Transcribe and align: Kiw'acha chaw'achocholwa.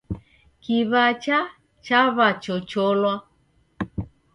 Kiw'acha 0.63 1.37
chaw'achocholwa. 1.85 3.13